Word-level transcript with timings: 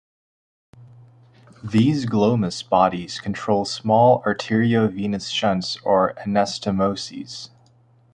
These 1.63 2.07
glomus 2.07 2.67
bodies 2.67 3.19
control 3.19 3.65
small 3.65 4.23
arteriovenous 4.23 5.29
shunts 5.29 5.77
or 5.83 6.15
anastomoses. 6.25 7.51